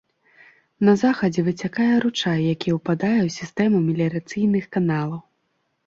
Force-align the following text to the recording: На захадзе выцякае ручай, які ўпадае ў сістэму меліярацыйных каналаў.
На 0.89 0.95
захадзе 1.01 1.43
выцякае 1.51 1.87
ручай, 2.05 2.41
які 2.55 2.69
ўпадае 2.79 3.15
ў 3.27 3.37
сістэму 3.39 3.87
меліярацыйных 3.87 4.65
каналаў. 4.77 5.27